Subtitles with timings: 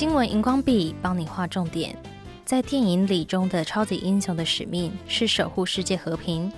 [0.00, 1.94] 新闻荧光笔帮你画重点。
[2.42, 6.50] 在电影里中的超级英雄的使命是守护世界和平，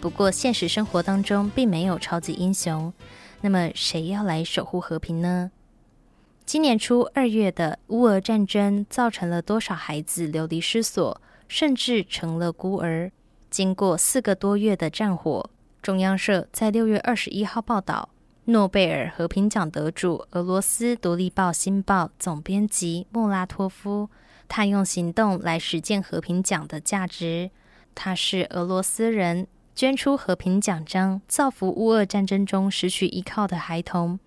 [0.00, 2.90] 不过现实生活当中并没有超级英雄。
[3.42, 5.50] 那么谁要来守护和平呢？
[6.46, 13.12] 今年初二月的乌俄战争造成了多少孩子流离失所，甚至成了孤儿？
[13.50, 15.50] 经过四个多月的战火，
[15.82, 18.08] 中央社在六月二十一号报道，
[18.48, 24.08] 诺贝尔和平奖得主、俄罗斯独立报《新报》总编辑莫拉托夫。
[24.46, 27.50] 他用行动来实践和平奖的价值。
[27.96, 34.20] 他是俄罗斯人，捐出和平奖章，造福乌俄战争中失去依靠的孩童。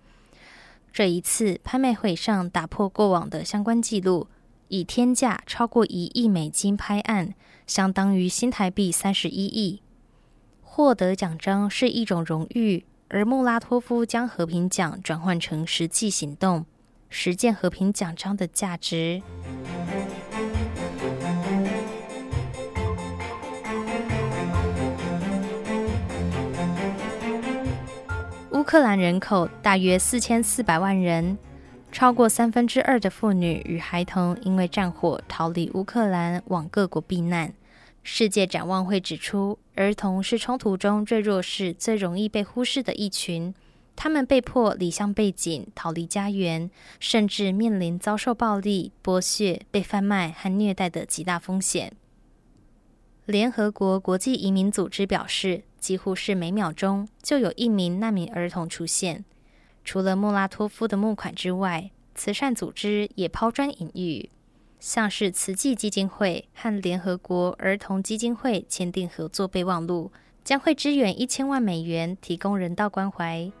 [0.92, 4.26] 这一次拍卖会上打破过往的相关记录，
[4.68, 7.32] 以天价超过一亿美金拍案，
[7.66, 9.80] 相当于新台币三十一亿。
[10.60, 16.64] 获得奖章是一种荣誉，而穆拉托夫将和平奖转换成实际行动，
[17.08, 19.20] 实践和平奖章的价值。
[28.52, 31.36] 乌克兰人口大约四千四百万人，
[31.90, 37.52] 超过三分之二的妇女与孩童因为战火逃离乌克兰，往各国避难。
[38.02, 43.54] 世界展望会指出，儿童是冲突中最弱势、最容易被忽视的一群。
[43.94, 51.92] 他们被迫离乡背井，逃离家园，甚至面临遭受暴力、剥削、被贩卖和虐待的极大风险。
[53.26, 59.24] 联合国国际移民组织表示，几乎是每秒钟就有一名难民儿童出现。
[59.84, 64.30] 除了莫拉托夫的募款之外，慈善组织也抛砖引玉，
[64.80, 70.10] 像是慈济基金会和联合国儿童基金会签订合作备忘录，
[70.42, 73.52] 将会支援一千万美元，提供人道关怀。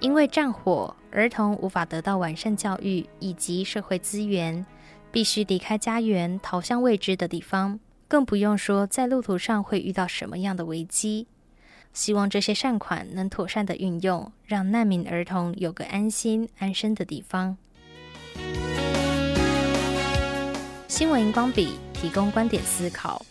[0.00, 4.64] 因为战火，儿童无法得到完善教育以及社会资源。
[5.10, 11.26] 必须离开家园，逃向未知的地方，更不用说在路途上会遇到什么样的危机。
[11.92, 17.56] 希望这些善款能妥善的运用，让难民儿童有个安心安身的地方。
[20.86, 23.24] 新闻荧光笔提供观点思考。